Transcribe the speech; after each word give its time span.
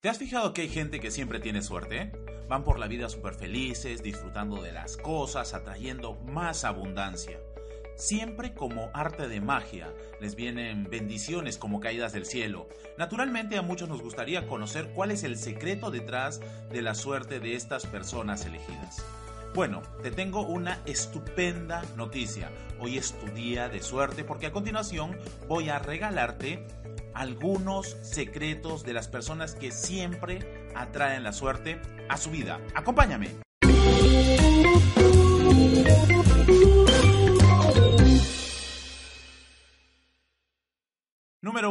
¿Te 0.00 0.08
has 0.08 0.18
fijado 0.18 0.52
que 0.52 0.62
hay 0.62 0.68
gente 0.68 1.00
que 1.00 1.10
siempre 1.10 1.40
tiene 1.40 1.60
suerte? 1.60 2.12
Van 2.48 2.62
por 2.62 2.78
la 2.78 2.86
vida 2.86 3.08
súper 3.08 3.34
felices, 3.34 4.00
disfrutando 4.00 4.62
de 4.62 4.70
las 4.70 4.96
cosas, 4.96 5.54
atrayendo 5.54 6.14
más 6.14 6.62
abundancia. 6.62 7.40
Siempre 7.96 8.54
como 8.54 8.90
arte 8.94 9.26
de 9.26 9.40
magia, 9.40 9.92
les 10.20 10.36
vienen 10.36 10.84
bendiciones 10.88 11.58
como 11.58 11.80
caídas 11.80 12.12
del 12.12 12.26
cielo. 12.26 12.68
Naturalmente 12.96 13.56
a 13.56 13.62
muchos 13.62 13.88
nos 13.88 14.00
gustaría 14.00 14.46
conocer 14.46 14.92
cuál 14.94 15.10
es 15.10 15.24
el 15.24 15.36
secreto 15.36 15.90
detrás 15.90 16.40
de 16.70 16.80
la 16.80 16.94
suerte 16.94 17.40
de 17.40 17.54
estas 17.54 17.84
personas 17.84 18.46
elegidas. 18.46 19.04
Bueno, 19.54 19.82
te 20.02 20.10
tengo 20.10 20.42
una 20.42 20.80
estupenda 20.84 21.82
noticia. 21.96 22.50
Hoy 22.78 22.98
es 22.98 23.18
tu 23.18 23.26
día 23.28 23.68
de 23.68 23.82
suerte 23.82 24.22
porque 24.22 24.46
a 24.46 24.52
continuación 24.52 25.16
voy 25.48 25.68
a 25.68 25.78
regalarte 25.78 26.66
algunos 27.14 27.96
secretos 28.02 28.84
de 28.84 28.92
las 28.92 29.08
personas 29.08 29.54
que 29.54 29.72
siempre 29.72 30.68
atraen 30.76 31.24
la 31.24 31.32
suerte 31.32 31.80
a 32.08 32.16
su 32.16 32.30
vida. 32.30 32.60
Acompáñame. 32.74 33.47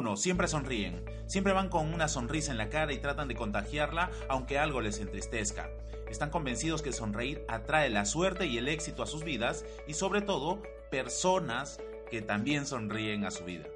Número 0.00 0.12
1. 0.12 0.16
Siempre 0.16 0.48
sonríen. 0.48 1.04
Siempre 1.26 1.52
van 1.52 1.68
con 1.68 1.92
una 1.92 2.08
sonrisa 2.08 2.50
en 2.50 2.58
la 2.58 2.70
cara 2.70 2.92
y 2.92 2.98
tratan 2.98 3.28
de 3.28 3.34
contagiarla 3.34 4.10
aunque 4.28 4.58
algo 4.58 4.80
les 4.80 4.98
entristezca. 4.98 5.68
Están 6.08 6.30
convencidos 6.30 6.82
que 6.82 6.92
sonreír 6.92 7.44
atrae 7.48 7.90
la 7.90 8.06
suerte 8.06 8.46
y 8.46 8.58
el 8.58 8.68
éxito 8.68 9.02
a 9.02 9.06
sus 9.06 9.24
vidas 9.24 9.64
y 9.86 9.94
sobre 9.94 10.22
todo 10.22 10.62
personas 10.90 11.80
que 12.10 12.22
también 12.22 12.66
sonríen 12.66 13.24
a 13.24 13.30
su 13.30 13.44
vida. 13.44 13.66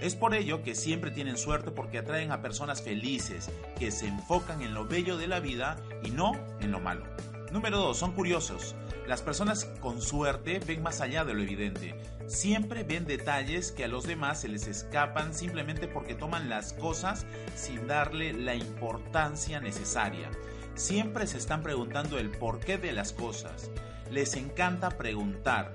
Es 0.00 0.16
por 0.16 0.34
ello 0.34 0.62
que 0.62 0.74
siempre 0.74 1.10
tienen 1.10 1.36
suerte 1.36 1.70
porque 1.70 1.98
atraen 1.98 2.32
a 2.32 2.42
personas 2.42 2.82
felices, 2.82 3.48
que 3.78 3.90
se 3.90 4.08
enfocan 4.08 4.62
en 4.62 4.74
lo 4.74 4.86
bello 4.86 5.16
de 5.16 5.28
la 5.28 5.40
vida 5.40 5.76
y 6.02 6.10
no 6.10 6.32
en 6.60 6.72
lo 6.72 6.80
malo. 6.80 7.04
Número 7.50 7.78
2. 7.78 7.96
Son 7.96 8.12
curiosos. 8.12 8.76
Las 9.06 9.22
personas 9.22 9.64
con 9.80 10.00
suerte 10.00 10.60
ven 10.60 10.82
más 10.82 11.00
allá 11.00 11.24
de 11.24 11.34
lo 11.34 11.42
evidente. 11.42 11.94
Siempre 12.26 12.84
ven 12.84 13.06
detalles 13.06 13.72
que 13.72 13.84
a 13.84 13.88
los 13.88 14.04
demás 14.04 14.40
se 14.40 14.48
les 14.48 14.68
escapan 14.68 15.34
simplemente 15.34 15.88
porque 15.88 16.14
toman 16.14 16.48
las 16.48 16.72
cosas 16.74 17.26
sin 17.56 17.88
darle 17.88 18.32
la 18.32 18.54
importancia 18.54 19.60
necesaria. 19.60 20.30
Siempre 20.74 21.26
se 21.26 21.38
están 21.38 21.62
preguntando 21.62 22.18
el 22.18 22.30
porqué 22.30 22.78
de 22.78 22.92
las 22.92 23.12
cosas. 23.12 23.70
Les 24.10 24.34
encanta 24.34 24.90
preguntar. 24.90 25.74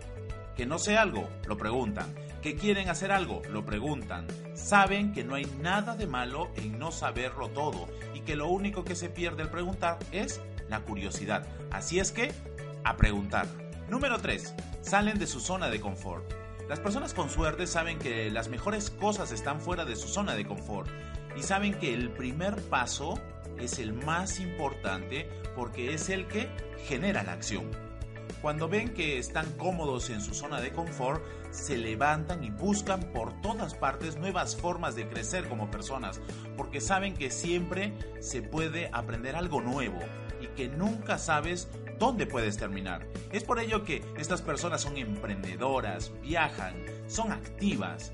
Que 0.55 0.65
no 0.65 0.79
sé 0.79 0.97
algo, 0.97 1.27
lo 1.45 1.57
preguntan 1.57 2.15
que 2.45 2.55
quieren 2.55 2.89
hacer 2.89 3.11
algo, 3.11 3.41
lo 3.49 3.65
preguntan. 3.65 4.27
Saben 4.53 5.13
que 5.13 5.23
no 5.23 5.33
hay 5.33 5.45
nada 5.63 5.95
de 5.95 6.05
malo 6.05 6.51
en 6.57 6.77
no 6.77 6.91
saberlo 6.91 7.49
todo 7.49 7.87
y 8.13 8.19
que 8.19 8.35
lo 8.35 8.49
único 8.49 8.83
que 8.83 8.95
se 8.95 9.09
pierde 9.09 9.41
al 9.41 9.49
preguntar 9.49 9.97
es 10.11 10.39
la 10.69 10.81
curiosidad. 10.81 11.45
Así 11.71 11.99
es 11.99 12.11
que, 12.11 12.31
a 12.83 12.97
preguntar. 12.97 13.47
Número 13.89 14.19
3. 14.19 14.53
Salen 14.81 15.19
de 15.19 15.27
su 15.27 15.39
zona 15.39 15.69
de 15.69 15.79
confort. 15.79 16.31
Las 16.67 16.79
personas 16.79 17.13
con 17.13 17.29
suerte 17.29 17.67
saben 17.67 17.99
que 17.99 18.31
las 18.31 18.49
mejores 18.49 18.89
cosas 18.89 19.31
están 19.31 19.61
fuera 19.61 19.85
de 19.85 19.95
su 19.95 20.07
zona 20.07 20.33
de 20.33 20.45
confort 20.45 20.89
y 21.37 21.43
saben 21.43 21.75
que 21.75 21.93
el 21.93 22.09
primer 22.09 22.59
paso 22.63 23.19
es 23.59 23.77
el 23.77 23.93
más 23.93 24.39
importante 24.39 25.29
porque 25.55 25.93
es 25.93 26.09
el 26.09 26.27
que 26.27 26.49
genera 26.87 27.23
la 27.23 27.33
acción. 27.33 27.69
Cuando 28.41 28.67
ven 28.67 28.93
que 28.93 29.17
están 29.17 29.51
cómodos 29.53 30.09
en 30.09 30.21
su 30.21 30.33
zona 30.33 30.59
de 30.59 30.71
confort, 30.71 31.23
se 31.51 31.77
levantan 31.77 32.43
y 32.43 32.49
buscan 32.49 33.11
por 33.11 33.39
todas 33.41 33.75
partes 33.75 34.17
nuevas 34.17 34.55
formas 34.55 34.95
de 34.95 35.07
crecer 35.07 35.47
como 35.47 35.71
personas, 35.71 36.19
porque 36.57 36.81
saben 36.81 37.13
que 37.15 37.31
siempre 37.31 37.93
se 38.19 38.41
puede 38.41 38.89
aprender 38.91 39.35
algo 39.35 39.61
nuevo 39.61 39.99
que 40.55 40.69
nunca 40.69 41.17
sabes 41.17 41.67
dónde 41.99 42.25
puedes 42.25 42.57
terminar. 42.57 43.07
Es 43.31 43.43
por 43.43 43.59
ello 43.59 43.83
que 43.83 44.03
estas 44.17 44.41
personas 44.41 44.81
son 44.81 44.97
emprendedoras, 44.97 46.11
viajan, 46.21 46.75
son 47.07 47.31
activas. 47.31 48.13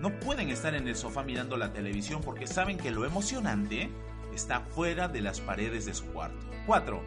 No 0.00 0.18
pueden 0.20 0.48
estar 0.48 0.74
en 0.74 0.88
el 0.88 0.96
sofá 0.96 1.22
mirando 1.22 1.56
la 1.56 1.72
televisión 1.72 2.22
porque 2.22 2.46
saben 2.46 2.78
que 2.78 2.90
lo 2.90 3.04
emocionante 3.04 3.90
está 4.34 4.60
fuera 4.60 5.08
de 5.08 5.20
las 5.20 5.40
paredes 5.40 5.84
de 5.86 5.94
su 5.94 6.06
cuarto. 6.06 6.46
4. 6.66 7.02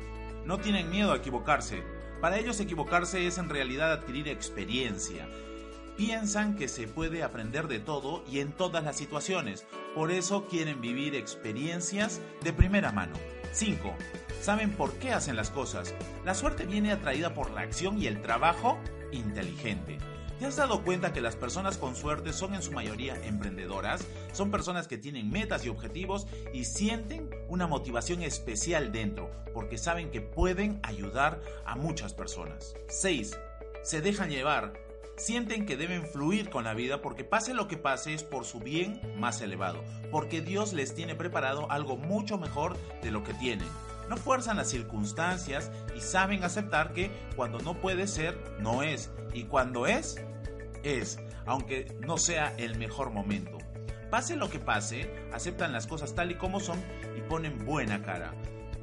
No 0.46 0.60
tienen 0.60 0.90
miedo 0.90 1.12
a 1.12 1.18
equivocarse. 1.18 1.84
Para 2.22 2.38
ellos 2.38 2.60
equivocarse 2.60 3.26
es 3.28 3.38
en 3.38 3.50
realidad 3.50 3.92
adquirir 3.92 4.28
experiencia. 4.28 5.28
Piensan 5.98 6.56
que 6.56 6.68
se 6.68 6.88
puede 6.88 7.22
aprender 7.22 7.68
de 7.68 7.80
todo 7.80 8.24
y 8.32 8.40
en 8.40 8.52
todas 8.52 8.84
las 8.84 8.98
situaciones, 8.98 9.66
por 9.94 10.12
eso 10.12 10.48
quieren 10.48 10.82
vivir 10.82 11.16
experiencias 11.16 12.20
de 12.44 12.52
primera 12.52 12.92
mano. 12.92 13.14
5. 13.52 13.96
Saben 14.44 14.72
por 14.72 14.96
qué 14.96 15.14
hacen 15.14 15.38
las 15.38 15.52
cosas. 15.52 15.96
La 16.26 16.36
suerte 16.36 16.66
viene 16.66 16.92
atraída 16.92 17.34
por 17.34 17.52
la 17.52 17.62
acción 17.62 17.98
y 17.98 18.08
el 18.08 18.22
trabajo 18.22 18.78
inteligente. 19.14 20.00
¿Te 20.38 20.46
has 20.46 20.58
dado 20.58 20.84
cuenta 20.84 21.14
que 21.14 21.22
las 21.22 21.38
personas 21.38 21.78
con 21.78 21.96
suerte 21.96 22.34
son 22.34 22.54
en 22.54 22.62
su 22.62 22.74
mayoría 22.74 23.16
emprendedoras? 23.26 24.06
Son 24.34 24.52
personas 24.52 24.90
que 24.90 24.98
tienen 24.98 25.32
metas 25.32 25.66
y 25.66 25.70
objetivos 25.70 26.28
y 26.52 26.66
sienten 26.66 27.30
una 27.48 27.68
motivación 27.68 28.22
especial 28.22 28.92
dentro 28.92 29.32
porque 29.54 29.78
saben 29.78 30.12
que 30.12 30.20
pueden 30.20 30.82
ayudar 30.84 31.40
a 31.66 31.78
muchas 31.78 32.14
personas. 32.14 32.76
6. 32.90 33.40
Se 33.82 34.02
dejan 34.02 34.30
llevar. 34.30 34.74
Sienten 35.16 35.66
que 35.66 35.78
deben 35.78 36.06
fluir 36.06 36.50
con 36.50 36.66
la 36.66 36.74
vida 36.74 37.02
porque 37.02 37.24
pase 37.24 37.54
lo 37.54 37.70
que 37.70 37.78
pase 37.78 38.14
es 38.14 38.24
por 38.26 38.44
su 38.44 38.60
bien 38.60 39.00
más 39.18 39.40
elevado, 39.40 39.82
porque 40.12 40.42
Dios 40.42 40.74
les 40.74 40.94
tiene 40.94 41.16
preparado 41.16 41.72
algo 41.72 41.96
mucho 41.96 42.38
mejor 42.38 42.76
de 43.02 43.12
lo 43.12 43.24
que 43.24 43.34
tienen. 43.36 43.70
No 44.10 44.18
fuerzan 44.18 44.58
las 44.58 44.70
circunstancias 44.70 45.72
y 45.96 46.02
saben 46.02 46.44
aceptar 46.44 46.94
que 46.94 47.12
cuando 47.36 47.60
no 47.60 47.80
puede 47.80 48.08
ser, 48.08 48.38
no 48.60 48.84
es. 48.84 49.12
Y 49.34 49.44
cuando 49.44 49.88
es, 49.88 50.22
es, 50.84 51.20
aunque 51.46 51.96
no 52.02 52.18
sea 52.18 52.54
el 52.58 52.78
mejor 52.78 53.12
momento. 53.12 53.58
Pase 54.10 54.36
lo 54.36 54.50
que 54.50 54.60
pase, 54.60 55.10
aceptan 55.34 55.72
las 55.72 55.88
cosas 55.88 56.14
tal 56.14 56.32
y 56.32 56.36
como 56.36 56.60
son 56.60 56.80
y 57.18 57.22
ponen 57.22 57.66
buena 57.66 58.04
cara. 58.04 58.34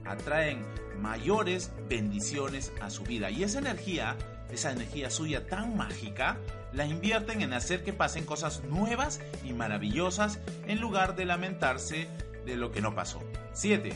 Atraen 0.05 0.65
mayores 0.99 1.73
bendiciones 1.89 2.73
a 2.81 2.91
su 2.91 3.05
vida. 3.05 3.31
Y 3.31 3.45
esa 3.45 3.61
energía, 3.61 4.17
esa 4.51 4.73
energía 4.73 5.11
suya 5.11 5.47
tan 5.47 5.77
mágica, 5.77 6.39
la 6.73 6.85
invierten 6.87 7.43
en 7.43 7.53
hacer 7.53 7.85
que 7.85 7.93
pasen 7.93 8.25
cosas 8.25 8.65
nuevas 8.65 9.21
y 9.45 9.53
maravillosas 9.53 10.41
en 10.67 10.81
lugar 10.81 11.17
de 11.17 11.25
lamentarse 11.25 12.09
de 12.45 12.57
lo 12.57 12.73
que 12.73 12.81
no 12.81 12.95
pasó. 12.95 13.21
7. 13.53 13.93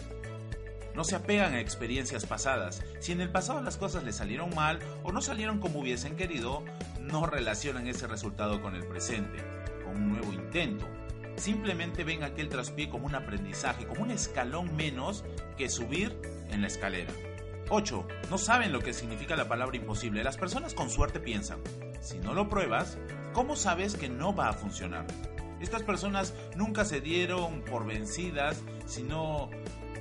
No 0.94 1.04
se 1.04 1.16
apegan 1.16 1.54
a 1.54 1.60
experiencias 1.60 2.24
pasadas. 2.24 2.82
Si 3.00 3.12
en 3.12 3.20
el 3.20 3.30
pasado 3.30 3.60
las 3.62 3.76
cosas 3.76 4.04
les 4.04 4.16
salieron 4.16 4.54
mal 4.54 4.78
o 5.02 5.12
no 5.12 5.20
salieron 5.20 5.58
como 5.58 5.80
hubiesen 5.80 6.16
querido, 6.16 6.64
no 7.00 7.26
relacionan 7.26 7.88
ese 7.88 8.06
resultado 8.06 8.62
con 8.62 8.76
el 8.76 8.86
presente, 8.86 9.38
con 9.84 9.96
un 9.96 10.08
nuevo 10.10 10.32
intento. 10.32 10.86
Simplemente 11.36 12.04
ven 12.04 12.22
aquel 12.22 12.48
traspié 12.48 12.88
como 12.88 13.06
un 13.06 13.14
aprendizaje, 13.16 13.86
como 13.86 14.02
un 14.02 14.12
escalón 14.12 14.76
menos 14.76 15.24
que 15.56 15.68
subir 15.68 16.16
en 16.50 16.60
la 16.60 16.68
escalera. 16.68 17.12
8. 17.70 18.06
No 18.30 18.38
saben 18.38 18.72
lo 18.72 18.80
que 18.80 18.92
significa 18.92 19.36
la 19.36 19.48
palabra 19.48 19.76
imposible. 19.76 20.22
Las 20.22 20.36
personas 20.36 20.74
con 20.74 20.90
suerte 20.90 21.18
piensan, 21.18 21.58
si 22.00 22.18
no 22.18 22.34
lo 22.34 22.48
pruebas, 22.48 22.98
¿cómo 23.32 23.56
sabes 23.56 23.96
que 23.96 24.08
no 24.08 24.34
va 24.34 24.50
a 24.50 24.52
funcionar? 24.52 25.06
Estas 25.60 25.82
personas 25.82 26.34
nunca 26.56 26.84
se 26.84 27.00
dieron 27.00 27.62
por 27.62 27.86
vencidas, 27.86 28.60
sino 28.86 29.50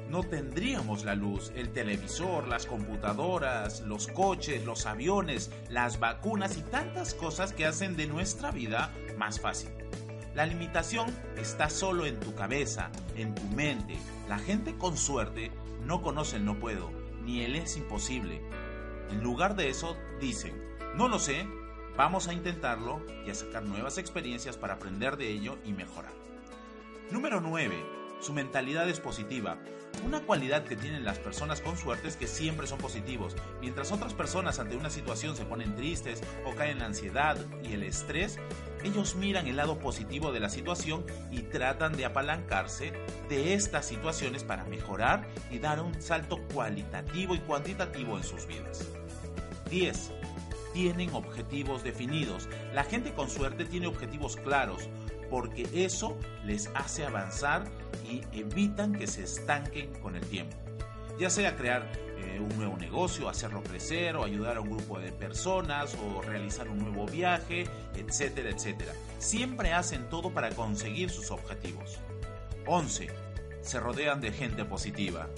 no 0.10 0.24
tendríamos 0.24 1.06
la 1.06 1.16
luz, 1.16 1.52
el 1.56 1.72
televisor, 1.72 2.48
las 2.48 2.66
computadoras, 2.66 3.82
los 3.82 4.08
coches, 4.08 4.66
los 4.66 4.86
aviones, 4.86 5.52
las 5.70 6.00
vacunas 6.00 6.58
y 6.58 6.62
tantas 6.62 7.14
cosas 7.14 7.54
que 7.54 7.66
hacen 7.66 7.96
de 7.96 8.08
nuestra 8.08 8.52
vida 8.52 8.94
más 9.18 9.40
fácil. 9.40 9.70
La 10.36 10.46
limitación 10.46 11.08
está 11.38 11.70
solo 11.70 12.06
en 12.06 12.20
tu 12.20 12.34
cabeza, 12.34 12.92
en 13.16 13.36
tu 13.36 13.44
mente. 13.56 13.98
La 14.28 14.40
gente 14.40 14.76
con 14.78 14.98
suerte 14.98 15.52
no 15.86 16.02
conoce 16.02 16.38
el 16.38 16.46
no 16.46 16.60
puedo, 16.60 16.92
ni 17.24 17.42
el 17.42 17.56
es 17.56 17.78
imposible. 17.78 18.42
En 19.10 19.22
lugar 19.22 19.56
de 19.56 19.70
eso, 19.70 19.96
dicen, 20.20 20.54
no 20.96 21.08
lo 21.08 21.20
sé, 21.20 21.48
vamos 21.96 22.28
a 22.28 22.34
intentarlo 22.34 23.06
y 23.26 23.30
a 23.30 23.36
sacar 23.36 23.64
nuevas 23.64 23.98
experiencias 23.98 24.58
para 24.58 24.76
aprender 24.76 25.18
de 25.18 25.30
ello 25.30 25.58
y 25.66 25.74
mejorar. 25.74 26.14
Número 27.12 27.42
9 27.42 28.03
su 28.24 28.34
mentalidad 28.34 28.88
es 28.90 29.00
positiva. 29.00 29.58
Una 30.06 30.22
cualidad 30.22 30.64
que 30.64 30.76
tienen 30.76 31.06
las 31.06 31.20
personas 31.20 31.62
con 31.62 31.78
suerte 31.78 32.08
es 32.08 32.16
que 32.16 32.28
siempre 32.28 32.68
son 32.68 32.80
positivos. 32.80 33.36
Mientras 33.62 33.92
otras 33.92 34.14
personas 34.14 34.60
ante 34.60 34.76
una 34.76 34.90
situación 34.90 35.36
se 35.36 35.46
ponen 35.46 35.76
tristes 35.76 36.22
o 36.46 36.56
caen 36.56 36.72
en 36.72 36.80
la 36.80 36.86
ansiedad 36.86 37.38
y 37.64 37.74
el 37.74 37.84
estrés, 37.84 38.40
ellos 38.84 39.16
miran 39.16 39.48
el 39.48 39.58
lado 39.58 39.80
positivo 39.80 40.32
de 40.32 40.40
la 40.40 40.50
situación 40.50 41.06
y 41.32 41.44
tratan 41.44 41.96
de 41.96 42.06
apalancarse 42.06 42.94
de 43.30 43.54
estas 43.54 43.86
situaciones 43.86 44.44
para 44.44 44.66
mejorar 44.66 45.28
y 45.52 45.60
dar 45.60 45.82
un 45.82 46.02
salto 46.02 46.42
cualitativo 46.54 47.36
y 47.36 47.40
cuantitativo 47.40 48.18
en 48.18 48.24
sus 48.24 48.48
vidas. 48.48 48.88
10 49.70 50.23
tienen 50.74 51.14
objetivos 51.14 51.84
definidos. 51.84 52.50
La 52.74 52.84
gente 52.84 53.14
con 53.14 53.30
suerte 53.30 53.66
tiene 53.66 53.88
objetivos 53.88 54.36
claros. 54.38 54.90
porque 55.30 55.68
eso 55.74 56.16
les 56.46 56.70
hace 56.76 57.06
avanzar 57.06 57.64
y 58.08 58.22
evitan 58.38 58.94
que 58.94 59.08
se 59.08 59.24
estanquen 59.24 59.92
con 59.94 60.16
el 60.16 60.24
tiempo. 60.28 60.56
Ya 61.18 61.32
sea 61.32 61.56
crear 61.56 61.90
eh, 62.18 62.40
un 62.40 62.56
nuevo 62.56 62.78
negocio, 62.78 63.30
hacerlo 63.30 63.64
crecer 63.64 64.16
o 64.16 64.24
ayudar 64.24 64.58
a 64.58 64.62
un 64.62 64.70
grupo 64.70 65.00
de 65.00 65.12
personas 65.12 65.96
o 65.96 66.22
realizar 66.22 66.70
un 66.70 66.78
nuevo 66.78 67.08
viaje, 67.08 67.66
etcétera, 67.96 68.52
etcétera. 68.52 68.94
Siempre 69.18 69.74
hacen 69.74 70.08
todo 70.10 70.32
para 70.32 70.52
conseguir 70.52 71.10
sus 71.10 71.32
objetivos. 71.32 71.98
11. 72.68 73.10
Se 73.62 73.80
rodean 73.80 74.22
de 74.22 74.32
gente 74.32 74.66
positiva, 74.66 75.30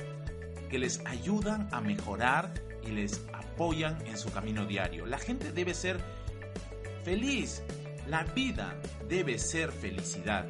que 0.69 0.79
les 0.79 0.99
ayudan 1.05 1.69
a 1.71 1.79
mejorar 1.79 2.53
y 2.85 2.91
les 2.91 3.25
apoyan 3.33 3.97
en 4.05 4.17
su 4.17 4.31
camino 4.31 4.65
diario. 4.65 5.05
La 5.05 5.17
gente 5.17 5.51
debe 5.51 5.73
ser 5.73 5.99
feliz. 7.03 7.63
La 8.07 8.23
vida 8.23 8.75
debe 9.07 9.37
ser 9.39 9.71
felicidad. 9.71 10.45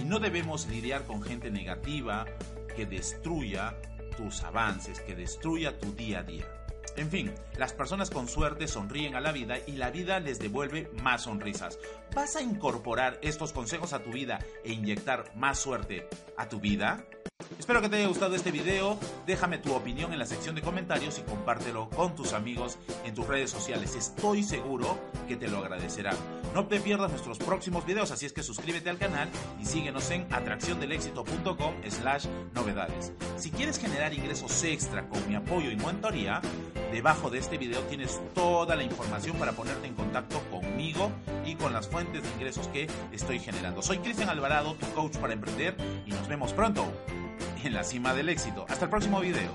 Y 0.00 0.04
no 0.04 0.18
debemos 0.18 0.66
lidiar 0.66 1.04
con 1.04 1.22
gente 1.22 1.50
negativa 1.50 2.26
que 2.74 2.86
destruya 2.86 3.76
tus 4.16 4.42
avances, 4.42 5.00
que 5.00 5.14
destruya 5.14 5.78
tu 5.78 5.92
día 5.92 6.20
a 6.20 6.22
día. 6.22 6.44
En 6.96 7.10
fin, 7.10 7.32
las 7.58 7.72
personas 7.72 8.10
con 8.10 8.28
suerte 8.28 8.68
sonríen 8.68 9.16
a 9.16 9.20
la 9.20 9.32
vida 9.32 9.56
y 9.66 9.72
la 9.72 9.90
vida 9.90 10.20
les 10.20 10.38
devuelve 10.38 10.90
más 11.02 11.22
sonrisas. 11.22 11.78
¿Vas 12.14 12.36
a 12.36 12.42
incorporar 12.42 13.18
estos 13.22 13.52
consejos 13.52 13.92
a 13.92 14.02
tu 14.02 14.12
vida 14.12 14.38
e 14.64 14.72
inyectar 14.72 15.32
más 15.34 15.58
suerte 15.58 16.08
a 16.36 16.48
tu 16.48 16.60
vida? 16.60 17.04
Espero 17.58 17.80
que 17.80 17.88
te 17.88 17.96
haya 17.96 18.08
gustado 18.08 18.34
este 18.34 18.50
video, 18.50 18.98
déjame 19.26 19.58
tu 19.58 19.72
opinión 19.74 20.12
en 20.12 20.18
la 20.18 20.26
sección 20.26 20.54
de 20.54 20.62
comentarios 20.62 21.18
y 21.18 21.22
compártelo 21.22 21.88
con 21.88 22.14
tus 22.14 22.32
amigos 22.32 22.78
en 23.04 23.14
tus 23.14 23.26
redes 23.26 23.50
sociales. 23.50 23.94
Estoy 23.94 24.42
seguro 24.42 24.98
que 25.28 25.36
te 25.36 25.48
lo 25.48 25.58
agradecerán. 25.58 26.16
No 26.52 26.66
te 26.66 26.80
pierdas 26.80 27.10
nuestros 27.10 27.38
próximos 27.38 27.86
videos, 27.86 28.10
así 28.10 28.26
es 28.26 28.32
que 28.32 28.42
suscríbete 28.42 28.90
al 28.90 28.98
canal 28.98 29.28
y 29.60 29.64
síguenos 29.64 30.10
en 30.10 30.26
atracciondelexito.com 30.32 31.74
slash 31.88 32.26
novedades. 32.54 33.12
Si 33.36 33.50
quieres 33.50 33.78
generar 33.78 34.12
ingresos 34.12 34.62
extra 34.64 35.08
con 35.08 35.26
mi 35.28 35.34
apoyo 35.34 35.70
y 35.70 35.76
mentoría, 35.76 36.40
debajo 36.92 37.30
de 37.30 37.38
este 37.38 37.56
video 37.56 37.80
tienes 37.82 38.20
toda 38.34 38.76
la 38.76 38.82
información 38.82 39.36
para 39.38 39.52
ponerte 39.52 39.86
en 39.86 39.94
contacto 39.94 40.40
conmigo 40.50 41.10
y 41.46 41.54
con 41.54 41.72
las 41.72 41.88
fuentes 41.88 42.22
de 42.22 42.28
ingresos 42.30 42.68
que 42.68 42.88
estoy 43.12 43.38
generando. 43.38 43.80
Soy 43.80 43.98
Cristian 43.98 44.28
Alvarado, 44.28 44.74
tu 44.74 44.86
coach 44.92 45.16
para 45.16 45.32
emprender 45.32 45.76
y 46.06 46.10
nos 46.10 46.28
vemos 46.28 46.52
pronto 46.52 46.92
en 47.64 47.74
la 47.74 47.84
cima 47.84 48.14
del 48.14 48.28
éxito. 48.28 48.66
Hasta 48.68 48.84
el 48.84 48.90
próximo 48.90 49.20
video. 49.20 49.50